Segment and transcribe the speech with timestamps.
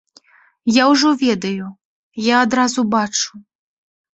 [0.81, 1.67] Я ўжо ведаю,
[2.29, 3.31] я адразу бачу.